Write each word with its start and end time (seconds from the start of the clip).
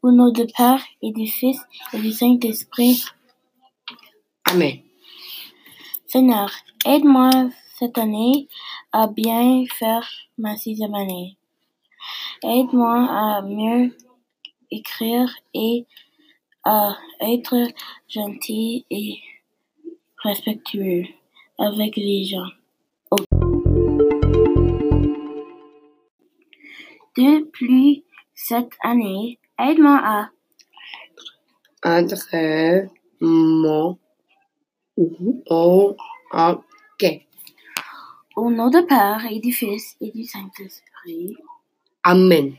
Au 0.00 0.12
nom 0.12 0.30
du 0.30 0.46
Père 0.46 0.80
et 1.02 1.10
du 1.10 1.26
Fils 1.26 1.58
et 1.92 1.98
du 1.98 2.12
Saint-Esprit. 2.12 3.02
Amen. 4.44 4.78
Seigneur, 6.06 6.50
aide-moi 6.86 7.30
cette 7.78 7.98
année 7.98 8.46
à 8.92 9.08
bien 9.08 9.64
faire 9.66 10.08
ma 10.38 10.56
sixième 10.56 10.94
année. 10.94 11.36
Aide-moi 12.44 13.08
à 13.10 13.42
mieux 13.42 13.96
écrire 14.70 15.34
et 15.52 15.84
à 16.62 16.96
être 17.20 17.56
gentil 18.08 18.86
et 18.90 19.18
respectueux 20.22 21.06
avec 21.58 21.96
les 21.96 22.24
gens. 22.24 22.50
Depuis 27.16 28.04
cette 28.34 28.76
année, 28.80 29.40
aide-moi 29.58 30.00
à 30.04 30.30
mon 33.20 33.98
au 34.96 35.96
ok. 36.32 37.04
Au 38.36 38.50
nom 38.50 38.70
du 38.70 38.84
Père 38.86 39.26
et 39.30 39.40
du 39.40 39.52
Fils 39.52 39.96
et 40.00 40.10
du 40.10 40.24
Saint-Esprit. 40.24 41.36
Amen. 42.04 42.54